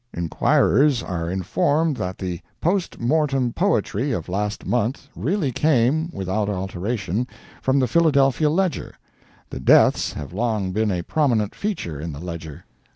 [0.15, 7.27] Inquirers are informed that the "Post mortem Poetry" of last month really came, without alteration,
[7.61, 8.95] from the Philadelphia "Ledger."
[9.51, 12.65] The "Deaths" have long been a prominent feature in the "Ledger."